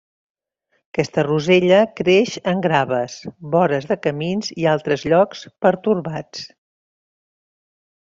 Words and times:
Aquesta 0.93 1.23
rosella 1.25 1.81
creix 1.99 2.31
en 2.51 2.63
graves, 2.65 3.17
vores 3.55 3.85
de 3.91 3.97
camins 4.07 4.49
i 4.63 4.69
altres 4.75 5.05
llocs 5.13 5.45
pertorbats. 5.67 6.49